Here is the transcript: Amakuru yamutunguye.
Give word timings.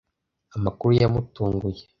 Amakuru 0.55 0.91
yamutunguye. 1.01 1.81